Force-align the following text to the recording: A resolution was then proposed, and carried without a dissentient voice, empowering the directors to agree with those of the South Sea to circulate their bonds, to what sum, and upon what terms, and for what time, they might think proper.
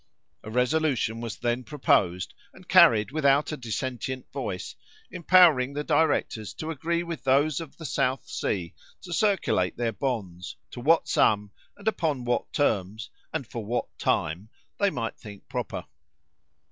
A 0.43 0.49
resolution 0.49 1.21
was 1.21 1.35
then 1.37 1.63
proposed, 1.63 2.33
and 2.55 2.67
carried 2.67 3.11
without 3.11 3.51
a 3.51 3.55
dissentient 3.55 4.31
voice, 4.31 4.73
empowering 5.11 5.73
the 5.75 5.83
directors 5.83 6.55
to 6.55 6.71
agree 6.71 7.03
with 7.03 7.23
those 7.23 7.61
of 7.61 7.77
the 7.77 7.85
South 7.85 8.27
Sea 8.27 8.73
to 9.03 9.13
circulate 9.13 9.77
their 9.77 9.93
bonds, 9.93 10.55
to 10.71 10.79
what 10.79 11.07
sum, 11.07 11.51
and 11.77 11.87
upon 11.87 12.25
what 12.25 12.51
terms, 12.51 13.11
and 13.31 13.45
for 13.45 13.63
what 13.63 13.95
time, 13.99 14.49
they 14.79 14.89
might 14.89 15.19
think 15.19 15.47
proper. 15.47 15.85